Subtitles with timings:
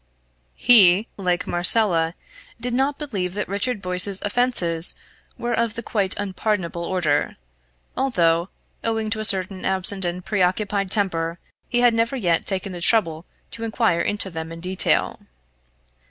[0.55, 2.15] He, like Marcella,
[2.59, 4.95] did not believe that Richard Boyce's offences
[5.37, 7.37] were of the quite unpardonable order;
[7.95, 8.49] although,
[8.83, 11.37] owing to a certain absent and preoccupied temper,
[11.69, 15.19] he had never yet taken the trouble to enquire into them in detail.